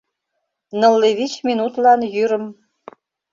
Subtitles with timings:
[0.79, 2.45] —«Нылле вич минутлан йӱрым».